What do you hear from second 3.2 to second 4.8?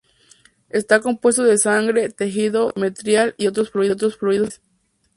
y otros fluidos vaginales.